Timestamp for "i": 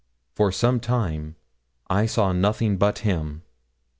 1.87-2.07